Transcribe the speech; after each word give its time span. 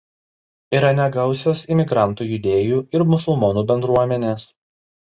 Yra 0.77 0.89
negausios 0.99 1.61
imigrantų 1.75 2.29
judėjų 2.33 2.83
ir 2.99 3.07
musulmonų 3.13 3.67
bendruomenės. 3.75 4.53